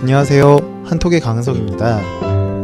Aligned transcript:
안녕하세요. 0.00 0.84
한톡의 0.86 1.18
강석입니다. 1.18 1.98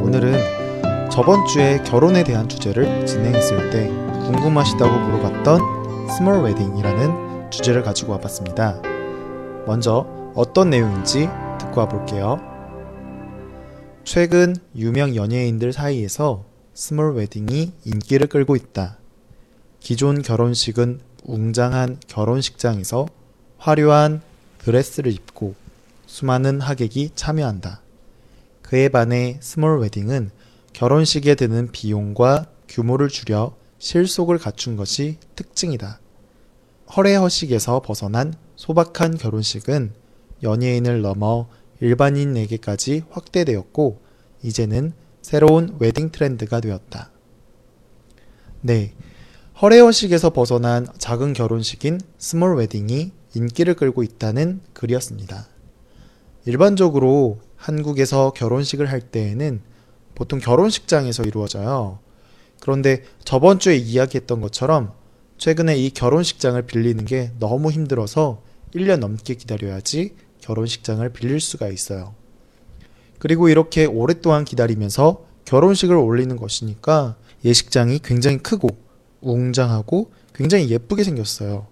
오늘은 0.04 1.10
저번 1.10 1.44
주에 1.48 1.82
결혼에 1.82 2.22
대한 2.22 2.48
주제를 2.48 3.04
진행했을 3.04 3.70
때 3.70 3.88
궁금하시다고 3.88 4.96
물어봤던 4.96 6.10
small 6.10 6.44
wedding이라는 6.44 7.50
주제를 7.50 7.82
가지고 7.82 8.12
와봤습니다. 8.12 8.80
먼저 9.66 10.06
어떤 10.36 10.70
내용인지 10.70 11.28
듣고 11.58 11.80
와볼게요. 11.80 12.38
최근 14.04 14.54
유명 14.76 15.16
연예인들 15.16 15.72
사이에서 15.72 16.44
small 16.72 17.14
wedding이 17.16 17.72
인기를 17.84 18.28
끌고 18.28 18.54
있다. 18.54 18.98
기존 19.80 20.22
결혼식은 20.22 21.00
웅장한 21.24 21.98
결혼식장에서 22.06 23.08
화려한 23.58 24.22
드레스를 24.58 25.10
입고 25.10 25.63
수많은 26.06 26.60
하객이 26.60 27.10
참여한다. 27.14 27.82
그에 28.62 28.88
반해 28.88 29.38
small 29.40 29.80
wedding은 29.80 30.30
결혼식에 30.72 31.34
드는 31.34 31.70
비용과 31.70 32.46
규모를 32.68 33.08
줄여 33.08 33.56
실속을 33.78 34.38
갖춘 34.38 34.76
것이 34.76 35.18
특징이다. 35.36 36.00
허례허식에서 36.96 37.80
벗어난 37.82 38.34
소박한 38.56 39.16
결혼식은 39.16 39.92
연예인을 40.42 41.02
넘어 41.02 41.48
일반인에게까지 41.80 43.04
확대되었고, 43.10 44.00
이제는 44.42 44.92
새로운 45.22 45.76
웨딩 45.78 46.10
트렌드가 46.10 46.60
되었다. 46.60 47.10
네. 48.60 48.94
허례허식에서 49.60 50.30
벗어난 50.30 50.86
작은 50.98 51.32
결혼식인 51.32 52.00
small 52.18 52.56
wedding이 52.56 53.12
인기를 53.34 53.74
끌고 53.74 54.02
있다는 54.02 54.60
글이었습니다. 54.72 55.53
일반적으로 56.46 57.40
한국에서 57.56 58.32
결혼식을 58.32 58.90
할 58.90 59.00
때에는 59.00 59.60
보통 60.14 60.38
결혼식장에서 60.38 61.24
이루어져요. 61.24 61.98
그런데 62.60 63.02
저번 63.24 63.58
주에 63.58 63.76
이야기했던 63.76 64.40
것처럼 64.40 64.92
최근에 65.38 65.76
이 65.76 65.90
결혼식장을 65.90 66.60
빌리는 66.62 67.04
게 67.04 67.32
너무 67.38 67.70
힘들어서 67.70 68.42
1년 68.74 68.98
넘게 68.98 69.34
기다려야지 69.34 70.14
결혼식장을 70.40 71.08
빌릴 71.10 71.40
수가 71.40 71.68
있어요. 71.68 72.14
그리고 73.18 73.48
이렇게 73.48 73.86
오랫동안 73.86 74.44
기다리면서 74.44 75.24
결혼식을 75.44 75.96
올리는 75.96 76.36
것이니까 76.36 77.16
예식장이 77.44 78.00
굉장히 78.00 78.38
크고 78.38 78.68
웅장하고 79.20 80.10
굉장히 80.34 80.70
예쁘게 80.70 81.04
생겼어요. 81.04 81.66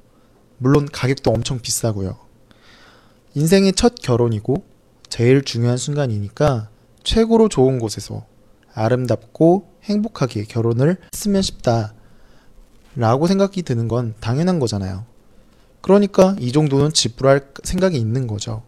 물론 0.59 0.87
가격도 0.91 1.31
엄청 1.31 1.59
비싸고요. 1.59 2.17
인생의 3.35 3.73
첫 3.73 3.95
결혼이고 3.95 4.63
제일 5.09 5.43
중요한 5.43 5.79
순간이니까 5.79 6.69
최고로 7.03 7.49
좋은 7.49 7.79
곳에서 7.79 8.27
아름답고 8.75 9.69
행복하게 9.85 10.45
결혼을 10.45 10.99
했으면 11.15 11.41
싶다. 11.43 11.95
라고 12.95 13.27
생각이 13.27 13.63
드는 13.63 13.89
건 13.89 14.15
당연한 14.21 14.59
거잖아요. 14.59 15.05
그러니까 15.81 16.37
이 16.39 16.53
정도는 16.53 16.93
지불할 16.93 17.49
생각이 17.65 17.97
있는 17.97 18.27
거죠. 18.27 18.63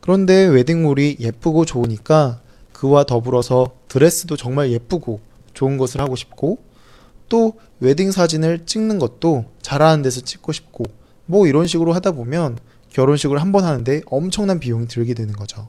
그런데 0.00 0.44
웨딩몰이 0.44 1.16
예쁘고 1.18 1.64
좋으니까 1.64 2.40
그와 2.72 3.04
더불어서 3.04 3.72
드레스도 3.88 4.36
정말 4.36 4.70
예쁘고 4.70 5.20
좋은 5.54 5.78
것을 5.78 6.00
하고 6.00 6.14
싶고 6.14 6.58
또 7.28 7.54
웨딩 7.80 8.12
사진을 8.12 8.66
찍는 8.66 8.98
것도 8.98 9.46
잘하는 9.62 10.02
데서 10.02 10.20
찍고 10.20 10.52
싶고 10.52 10.84
뭐 11.26 11.46
이런 11.46 11.66
식으로 11.66 11.92
하다 11.94 12.12
보면 12.12 12.58
결혼식을 12.90 13.40
한 13.40 13.52
번 13.52 13.64
하는데 13.64 14.02
엄청난 14.06 14.60
비용이 14.60 14.88
들게 14.88 15.14
되는 15.14 15.32
거죠. 15.34 15.68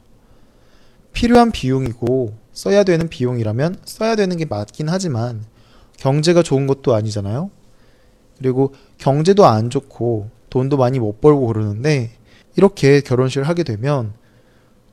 필요한 1.13 1.51
비용이고 1.51 2.33
써야 2.53 2.83
되는 2.83 3.09
비용이라면 3.09 3.77
써야 3.85 4.15
되는 4.15 4.37
게 4.37 4.45
맞긴 4.45 4.89
하지만 4.89 5.43
경제가 5.97 6.43
좋은 6.43 6.67
것도 6.67 6.93
아니잖아요. 6.93 7.49
그리고 8.37 8.73
경제도 8.97 9.45
안 9.45 9.69
좋고 9.69 10.29
돈도 10.49 10.77
많이 10.77 10.99
못 10.99 11.19
벌고 11.19 11.47
그러는데 11.47 12.11
이렇게 12.55 13.01
결혼식을 13.01 13.47
하게 13.47 13.63
되면 13.63 14.13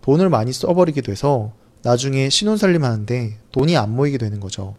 돈을 0.02 0.28
많이 0.28 0.52
써버리게 0.52 1.00
돼서 1.02 1.52
나중에 1.82 2.28
신혼살림 2.28 2.82
하는데 2.84 3.38
돈이 3.52 3.76
안 3.76 3.94
모이게 3.94 4.18
되는 4.18 4.40
거죠. 4.40 4.74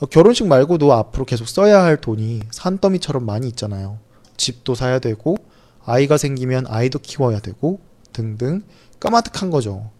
어, 0.00 0.06
결혼식 0.06 0.46
말고도 0.46 0.92
앞으로 0.92 1.24
계속 1.24 1.48
써야 1.48 1.82
할 1.82 2.00
돈이 2.00 2.40
산더미처럼 2.50 3.24
많이 3.26 3.48
있잖아요. 3.48 3.98
집도 4.36 4.74
사야 4.74 4.98
되고 4.98 5.36
아이가 5.88 6.18
생기면 6.18 6.66
아이도 6.68 6.98
키워야 6.98 7.40
되고 7.40 7.80
등등 8.12 8.62
까마득한 9.00 9.50
거죠. 9.50 9.90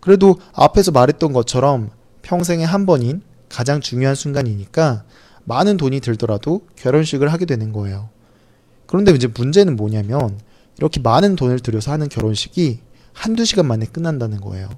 그래도 0.00 0.36
앞에서 0.54 0.90
말했던 0.90 1.32
것처럼 1.34 1.90
평생에 2.22 2.64
한 2.64 2.86
번인 2.86 3.20
가장 3.48 3.80
중요한 3.80 4.14
순간이니까 4.14 5.04
많은 5.44 5.76
돈이 5.76 6.00
들더라도 6.00 6.62
결혼식을 6.76 7.30
하게 7.30 7.44
되는 7.44 7.72
거예요. 7.72 8.08
그런데 8.86 9.12
이제 9.12 9.26
문제는 9.26 9.76
뭐냐면 9.76 10.40
이렇게 10.78 11.00
많은 11.00 11.36
돈을 11.36 11.60
들여서 11.60 11.92
하는 11.92 12.08
결혼식이 12.08 12.80
한두 13.12 13.44
시간 13.44 13.66
만에 13.66 13.84
끝난다는 13.84 14.40
거예요. 14.40 14.70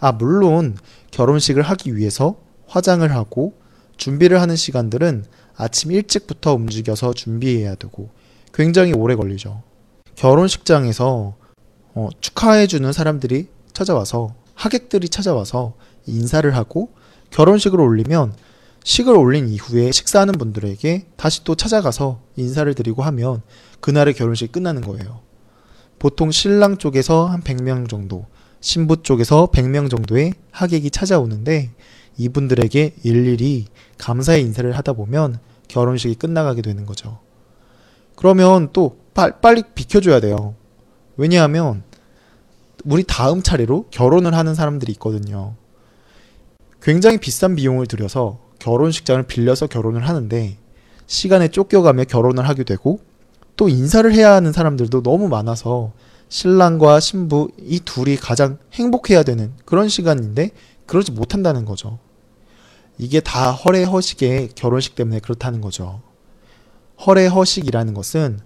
아, 0.00 0.10
물론 0.10 0.76
결혼식을 1.12 1.62
하기 1.62 1.96
위해서 1.96 2.36
화장을 2.66 3.08
하고 3.14 3.54
준비를 3.96 4.40
하는 4.40 4.56
시간들은 4.56 5.24
아침 5.56 5.92
일찍부터 5.92 6.54
움직여서 6.54 7.12
준비해야 7.12 7.76
되고 7.76 8.10
굉장히 8.52 8.92
오래 8.92 9.14
걸리죠. 9.14 9.62
결혼식장에서 10.16 11.36
어, 11.94 12.08
축하해주는 12.20 12.92
사람들이 12.92 13.48
찾아와서 13.72 14.34
하객들이 14.54 15.08
찾아와서 15.08 15.74
인사를 16.06 16.54
하고 16.56 16.90
결혼식을 17.30 17.80
올리면 17.80 18.34
식을 18.84 19.14
올린 19.16 19.48
이후에 19.48 19.92
식사하는 19.92 20.34
분들에게 20.34 21.06
다시 21.16 21.44
또 21.44 21.54
찾아가서 21.54 22.20
인사를 22.36 22.72
드리고 22.74 23.02
하면 23.02 23.42
그날의 23.80 24.14
결혼식이 24.14 24.52
끝나는 24.52 24.82
거예요. 24.82 25.20
보통 25.98 26.30
신랑 26.30 26.78
쪽에서 26.78 27.26
한 27.26 27.42
100명 27.42 27.88
정도, 27.88 28.26
신부 28.60 29.02
쪽에서 29.02 29.48
100명 29.52 29.90
정도의 29.90 30.34
하객이 30.50 30.90
찾아오는데 30.90 31.70
이분들에게 32.16 32.94
일일이 33.02 33.66
감사의 33.98 34.42
인사를 34.42 34.70
하다 34.70 34.92
보면 34.92 35.40
결혼식이 35.68 36.14
끝나가게 36.14 36.62
되는 36.62 36.86
거죠. 36.86 37.18
그러면 38.14 38.70
또 38.72 38.98
빨리 39.16 39.62
비켜줘야 39.74 40.20
돼요. 40.20 40.54
왜냐하면 41.16 41.82
우리 42.84 43.02
다음 43.02 43.42
차례로 43.42 43.86
결혼을 43.90 44.34
하는 44.34 44.54
사람들이 44.54 44.92
있거든요. 44.92 45.54
굉장히 46.82 47.18
비싼 47.18 47.56
비용을 47.56 47.86
들여서 47.86 48.38
결혼식장을 48.58 49.22
빌려서 49.24 49.66
결혼을 49.66 50.06
하는데 50.06 50.58
시간에 51.06 51.48
쫓겨가며 51.48 52.04
결혼을 52.04 52.48
하게 52.48 52.64
되고 52.64 53.00
또 53.56 53.68
인사를 53.68 54.12
해야 54.12 54.32
하는 54.34 54.52
사람들도 54.52 55.02
너무 55.02 55.28
많아서 55.28 55.92
신랑과 56.28 57.00
신부 57.00 57.48
이 57.58 57.80
둘이 57.80 58.16
가장 58.16 58.58
행복해야 58.74 59.22
되는 59.22 59.52
그런 59.64 59.88
시간인데 59.88 60.50
그러지 60.84 61.12
못한다는 61.12 61.64
거죠. 61.64 61.98
이게 62.98 63.20
다 63.20 63.52
허례허식의 63.52 64.50
결혼식 64.54 64.94
때문에 64.94 65.20
그렇다는 65.20 65.60
거죠. 65.60 66.02
허례허식이라는 67.06 67.94
것은 67.94 68.40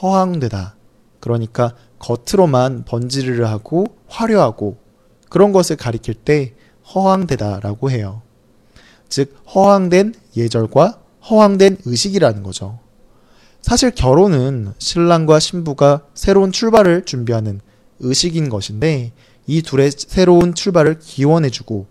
허황되다. 0.00 0.76
그러니까 1.20 1.74
겉으로만 1.98 2.84
번지르르 2.84 3.44
하고 3.44 3.86
화려하고 4.06 4.76
그런 5.28 5.52
것을 5.52 5.76
가리킬 5.76 6.14
때 6.14 6.54
허황되다라고 6.94 7.90
해요. 7.90 8.22
즉 9.08 9.34
허황된 9.54 10.14
예절과 10.36 11.00
허황된 11.28 11.78
의식이라는 11.84 12.42
거죠. 12.42 12.78
사실 13.60 13.90
결혼은 13.90 14.72
신랑과 14.78 15.40
신부가 15.40 16.02
새로운 16.14 16.52
출발을 16.52 17.04
준비하는 17.04 17.60
의식인 18.00 18.48
것인데 18.48 19.12
이 19.46 19.62
둘의 19.62 19.90
새로운 19.90 20.54
출발을 20.54 21.00
기원해주고 21.00 21.86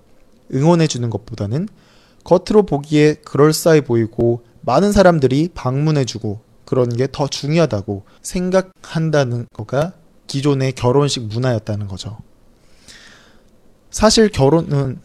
응원해주는 0.53 1.09
것보다는 1.09 1.67
겉으로 2.23 2.65
보기에 2.65 3.15
그럴싸해 3.15 3.81
보이고 3.81 4.43
많은 4.61 4.91
사람들이 4.91 5.49
방문해주고 5.53 6.46
그런 6.67 6.89
게 6.89 7.07
더 7.07 7.27
중요하다고 7.27 8.03
생각한다는 8.21 9.47
거가 9.53 9.93
기존의 10.27 10.73
결혼식 10.73 11.23
문화였다는 11.23 11.87
거죠. 11.87 12.17
사실 13.89 14.27
결혼은 14.27 14.99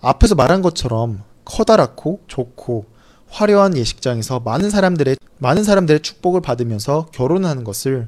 앞에서 0.00 0.36
말한 0.36 0.62
것처럼 0.62 1.24
커다랗고 1.44 2.20
좋고 2.28 2.86
화려한 3.28 3.76
예식장에서 3.76 4.40
많은 4.40 4.70
사람들의 4.70 5.16
많은 5.38 5.64
사람들의 5.64 6.02
축복을 6.02 6.40
받으면서 6.40 7.06
결혼하는 7.12 7.64
것을 7.64 8.06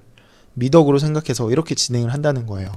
미덕으로 0.53 1.01
생각해서 1.01 1.51
이렇게 1.51 1.75
진행을 1.75 2.13
한다는 2.13 2.47
거예요. 2.47 2.71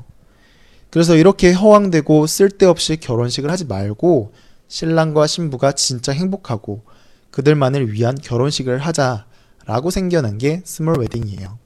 그래서 0.89 1.15
이렇게 1.15 1.53
허황되고 1.53 2.25
쓸데없이 2.25 2.97
결혼식을 2.97 3.51
하지 3.51 3.65
말고 3.65 4.33
신랑과 4.67 5.27
신부가 5.27 5.73
진짜 5.73 6.11
행복하고 6.11 6.81
그들만을 7.29 7.93
위한 7.93 8.15
결혼식을 8.15 8.79
하자 8.79 9.26
라고 9.67 9.91
생겨난 9.91 10.37
게 10.37 10.61
스몰 10.63 10.97
웨딩이에요. 10.97 11.59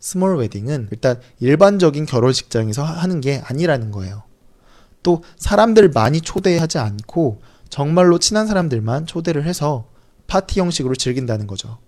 스몰 0.00 0.38
웨딩은 0.38 0.88
일단 0.90 1.20
일반적인 1.40 2.06
결혼식장에서 2.06 2.82
하는 2.82 3.20
게 3.20 3.42
아니라는 3.44 3.90
거예요. 3.90 4.22
또 5.02 5.22
사람들 5.36 5.90
많이 5.90 6.22
초대하지 6.22 6.78
않고 6.78 7.42
정말로 7.68 8.18
친한 8.18 8.46
사람들만 8.46 9.06
초대를 9.06 9.44
해서 9.44 9.88
파티 10.26 10.58
형식으로 10.60 10.94
즐긴다는 10.94 11.46
거죠. 11.46 11.78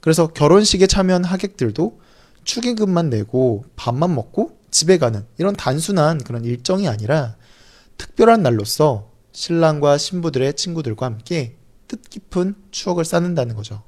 그래서 0.00 0.26
결혼식에 0.28 0.86
참여한 0.86 1.24
하객들도 1.24 1.98
축의금만 2.44 3.08
내고 3.08 3.64
밥만 3.74 4.14
먹고 4.14 4.58
집에 4.70 4.98
가는 4.98 5.24
이런 5.38 5.56
단순한 5.56 6.22
그런 6.24 6.44
일정이 6.44 6.88
아니라 6.88 7.36
특별한 7.96 8.42
날로서 8.42 9.10
신랑과 9.32 9.96
신부들의 9.96 10.54
친구들과 10.54 11.06
함께 11.06 11.56
뜻깊은 11.88 12.54
추억을 12.70 13.06
쌓는다는 13.06 13.56
거죠. 13.56 13.87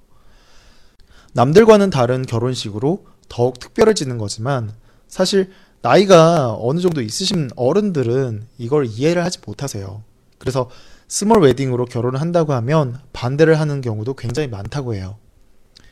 남들과는 1.33 1.91
다른 1.91 2.23
결혼식으로 2.23 3.07
더욱 3.29 3.59
특별해지는 3.61 4.19
거지만 4.19 4.73
사실 5.09 5.51
나이가 5.83 6.57
어느 6.59 6.81
정도 6.81 7.01
있으신 7.01 7.51
어른들은 7.57 8.47
이걸 8.59 8.87
이해를 8.87 9.25
하지 9.25 9.39
못하세요. 9.47 10.03
그래서 10.39 10.69
스몰 11.09 11.43
웨딩으로 11.43 11.87
결혼을 11.87 12.21
한다고 12.21 12.53
하면 12.55 12.99
반대를 13.13 13.59
하는 13.59 13.81
경우도 13.81 14.15
굉장히 14.15 14.49
많다고 14.49 14.95
해요. 14.95 15.17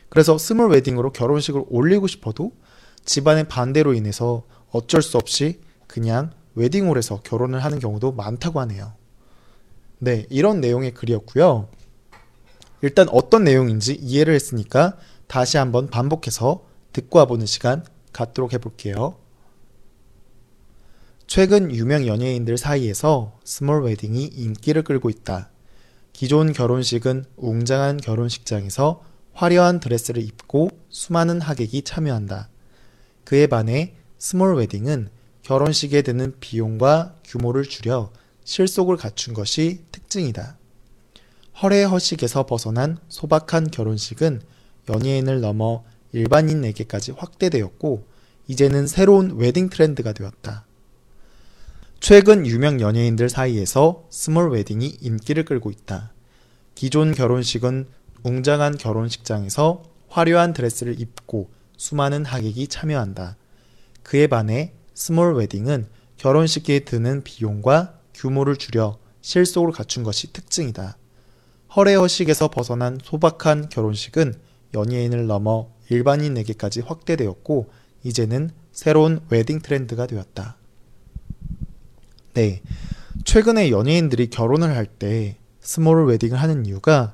그래서 0.09 0.37
스몰 0.37 0.69
웨딩으로 0.71 1.11
결혼식을 1.11 1.65
올리고 1.69 2.07
싶어도 2.07 2.51
집안의 3.05 3.47
반대로 3.47 3.93
인해서 3.93 4.43
어쩔 4.71 5.01
수 5.01 5.17
없이 5.17 5.59
그냥 5.87 6.31
웨딩홀에서 6.55 7.21
결혼을 7.23 7.63
하는 7.63 7.79
경우도 7.79 8.11
많다고 8.11 8.59
하네요. 8.61 8.93
네, 9.99 10.25
이런 10.29 10.61
내용의 10.61 10.93
글이었고요. 10.93 11.67
일단 12.81 13.07
어떤 13.09 13.43
내용인지 13.43 13.95
이해를 13.95 14.33
했으니까 14.33 14.97
다시 15.29 15.57
한번 15.57 15.91
반복해서 15.91 16.65
듣고 16.91 17.19
와보는 17.19 17.45
시간 17.45 17.85
갖도록 18.11 18.51
해볼게요. 18.51 19.15
최근 21.27 21.71
유명 21.71 22.07
연예인들 22.07 22.57
사이에서 22.57 23.37
스몰 23.43 23.83
웨딩이 23.83 24.25
인기를 24.25 24.83
끌고 24.83 25.11
있다. 25.11 25.51
기존 26.13 26.51
결혼식은 26.51 27.25
웅장한 27.37 27.97
결혼식장에서 27.97 29.03
화려한 29.33 29.79
드레스를 29.79 30.23
입고 30.23 30.71
수많은 30.89 31.41
하객이 31.41 31.83
참여한다. 31.83 32.49
그에 33.23 33.45
반해 33.45 33.93
스몰 34.17 34.55
웨딩은 34.55 35.09
결혼식에 35.43 36.01
드는 36.01 36.37
비용과 36.39 37.17
규모를 37.23 37.65
줄여 37.65 38.11
실속을 38.45 38.97
갖춘 38.97 39.35
것이 39.35 39.83
특징이다. 39.91 40.57
허례허식에서 41.61 42.47
벗어난 42.47 42.97
소박한 43.09 43.69
결혼식은 43.69 44.41
연예인을 44.89 45.41
넘어 45.41 45.83
일반인에게까지 46.11 47.13
확대되었고 47.13 48.05
이제는 48.47 48.87
새로운 48.87 49.37
웨딩 49.37 49.69
트렌드가 49.69 50.11
되었다. 50.11 50.65
최근 51.99 52.47
유명 52.47 52.81
연예인들 52.81 53.29
사이에서 53.29 54.05
스몰 54.09 54.51
웨딩이 54.51 54.97
인기를 55.01 55.45
끌고 55.45 55.69
있다. 55.69 56.13
기존 56.73 57.13
결혼식은 57.13 57.87
웅장한 58.23 58.77
결혼식장에서 58.77 59.83
화려한 60.07 60.53
드레스를 60.53 60.99
입고 60.99 61.49
수많은 61.77 62.25
하객이 62.25 62.67
참여한다. 62.67 63.37
그에 64.03 64.27
반해 64.27 64.73
스몰 64.93 65.35
웨딩은 65.35 65.87
결혼식에 66.17 66.79
드는 66.79 67.23
비용과 67.23 67.99
규모를 68.13 68.55
줄여 68.57 68.97
실속을 69.21 69.71
갖춘 69.71 70.03
것이 70.03 70.33
특징이다. 70.33 70.97
허례허식에서 71.75 72.49
벗어난 72.49 72.97
소박한 73.03 73.69
결혼식은 73.69 74.33
연예인을 74.73 75.27
넘어 75.27 75.69
일반인에게까지 75.89 76.81
확대되었고 76.81 77.69
이제는 78.03 78.51
새로운 78.71 79.21
웨딩 79.29 79.59
트렌드가 79.59 80.05
되었다. 80.07 80.55
네. 82.33 82.61
최근에 83.25 83.71
연예인들이 83.71 84.29
결혼을 84.29 84.75
할 84.75 84.85
때 84.85 85.37
스몰 85.61 86.05
웨딩을 86.07 86.37
하는 86.37 86.65
이유가 86.65 87.13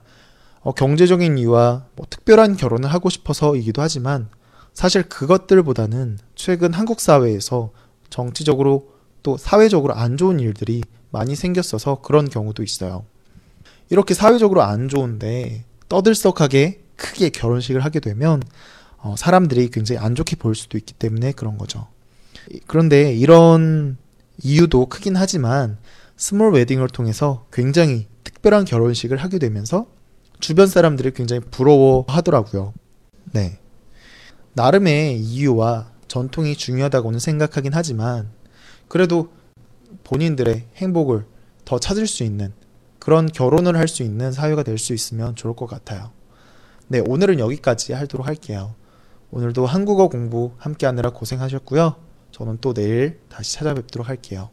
어, 0.62 0.72
경제적인 0.74 1.38
이유와 1.38 1.88
뭐 1.96 2.06
특별한 2.10 2.58
결혼을 2.58 2.92
하고 2.94 3.10
싶어서이기도 3.10 3.82
하지만 3.82 4.30
사실 4.74 5.04
그것들보다는 5.04 6.20
최근 6.36 6.74
한국 6.74 7.00
사회에서 7.00 7.72
정치적으로 8.10 8.90
또 9.24 9.38
사회적으로 9.38 9.94
안 9.94 10.18
좋은 10.18 10.40
일들이 10.40 10.84
많이 11.12 11.36
생겼어서 11.36 12.02
그런 12.02 12.30
경우도 12.30 12.64
있어요. 12.64 13.06
이렇게 13.90 14.14
사회적으로 14.14 14.64
안 14.64 14.90
좋은데 14.90 15.66
떠들썩하게 15.90 16.85
크게 16.96 17.30
결혼식을 17.30 17.82
하게 17.84 18.00
되면 18.00 18.42
어, 18.98 19.16
사람들이 19.18 19.70
굉장히 19.70 20.00
안 20.00 20.16
좋게 20.16 20.36
볼 20.38 20.56
수도 20.56 20.78
있기 20.78 20.94
때문에 20.94 21.32
그런 21.34 21.58
거죠. 21.58 21.88
그런데 22.68 23.14
이런 23.14 23.98
이유도 24.42 24.88
크긴 24.88 25.16
하지만 25.16 25.78
스몰 26.18 26.54
웨딩을 26.54 26.90
통해서 26.90 27.46
굉장히 27.52 28.08
특별한 28.24 28.66
결혼식을 28.66 29.18
하게 29.18 29.40
되면서 29.40 29.88
주변 30.40 30.68
사람들이 30.68 31.12
굉장히 31.12 31.42
부러워하더라고요. 31.42 32.74
네. 33.32 33.60
나름의 34.54 35.20
이유와 35.20 35.92
전통이 36.08 36.56
중요하다고는 36.56 37.20
생각하긴 37.20 37.74
하지만 37.74 38.30
그래도 38.88 39.30
본인들의 40.04 40.68
행복을 40.76 41.26
더 41.66 41.80
찾을 41.80 42.08
수 42.08 42.24
있는 42.24 42.54
그런 43.00 43.28
결혼을 43.28 43.78
할 43.78 43.88
수 43.88 44.04
있는 44.04 44.32
사회가 44.32 44.64
될 44.64 44.78
수 44.78 44.94
있으면 44.94 45.36
좋을 45.36 45.56
것 45.56 45.68
같아요. 45.68 46.12
네, 46.88 47.00
오늘은 47.00 47.40
여기까지 47.40 47.94
하도록 47.94 48.28
할게요. 48.28 48.76
오늘도 49.32 49.66
한국어 49.66 50.08
공부 50.08 50.52
함께 50.58 50.86
하느라 50.86 51.10
고생하셨고요. 51.10 51.96
저는 52.32 52.60
또 52.62 52.74
내일 52.74 53.20
다시 53.28 53.56
찾아뵙도록 53.56 54.08
할게요. 54.08 54.50